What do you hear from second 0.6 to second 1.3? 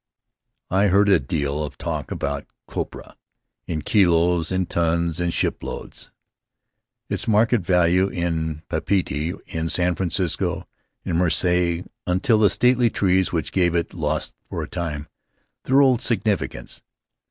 I heard a